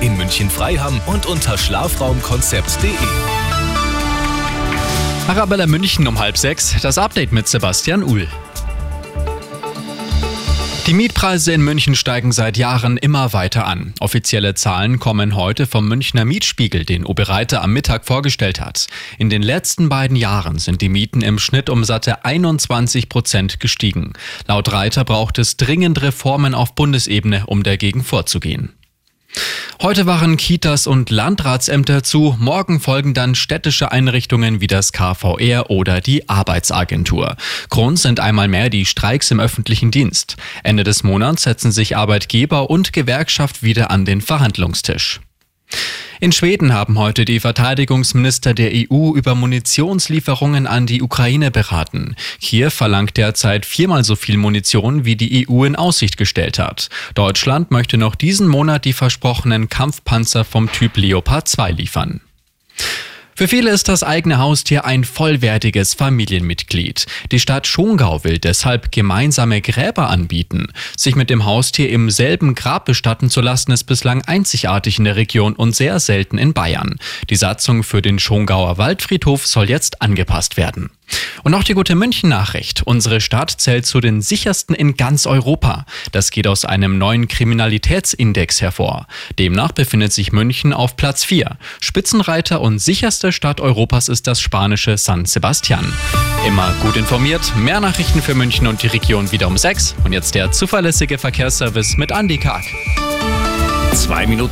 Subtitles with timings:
[0.00, 2.90] In München Freiham und unter schlafraumkonzept.de.
[5.28, 8.26] Arabella München um halb sechs, das Update mit Sebastian Uhl.
[10.90, 13.94] Die Mietpreise in München steigen seit Jahren immer weiter an.
[14.00, 18.88] Offizielle Zahlen kommen heute vom Münchner Mietspiegel, den Obi Reiter am Mittag vorgestellt hat.
[19.16, 24.14] In den letzten beiden Jahren sind die Mieten im Schnitt um satte 21 Prozent gestiegen.
[24.48, 28.72] Laut Reiter braucht es dringend Reformen auf Bundesebene, um dagegen vorzugehen.
[29.82, 32.36] Heute waren Kitas und Landratsämter zu.
[32.38, 37.36] Morgen folgen dann städtische Einrichtungen wie das KVR oder die Arbeitsagentur.
[37.70, 40.36] Grund sind einmal mehr die Streiks im öffentlichen Dienst.
[40.64, 45.20] Ende des Monats setzen sich Arbeitgeber und Gewerkschaft wieder an den Verhandlungstisch.
[46.22, 52.14] In Schweden haben heute die Verteidigungsminister der EU über Munitionslieferungen an die Ukraine beraten.
[52.42, 56.90] Kiew verlangt derzeit viermal so viel Munition, wie die EU in Aussicht gestellt hat.
[57.14, 62.20] Deutschland möchte noch diesen Monat die versprochenen Kampfpanzer vom Typ Leopard 2 liefern.
[63.40, 67.06] Für viele ist das eigene Haustier ein vollwertiges Familienmitglied.
[67.32, 70.66] Die Stadt Schongau will deshalb gemeinsame Gräber anbieten.
[70.94, 75.16] Sich mit dem Haustier im selben Grab bestatten zu lassen, ist bislang einzigartig in der
[75.16, 76.96] Region und sehr selten in Bayern.
[77.30, 80.90] Die Satzung für den Schongauer Waldfriedhof soll jetzt angepasst werden.
[81.42, 82.82] Und noch die gute München-Nachricht.
[82.84, 85.86] Unsere Stadt zählt zu den sichersten in ganz Europa.
[86.12, 89.06] Das geht aus einem neuen Kriminalitätsindex hervor.
[89.38, 91.56] Demnach befindet sich München auf Platz 4.
[91.80, 92.78] Spitzenreiter und
[93.30, 95.92] sicherste Stadt Europas ist das spanische San Sebastian.
[96.46, 99.94] Immer gut informiert, mehr Nachrichten für München und die Region wieder um 6.
[100.04, 102.64] Und jetzt der zuverlässige Verkehrsservice mit Andy Karg.
[103.94, 104.48] Zwei Minuten